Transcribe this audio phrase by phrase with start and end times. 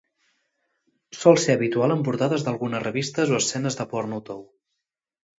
[1.17, 4.41] Sol ser habitual en portades d'algunes revistes o escenes de porno tou.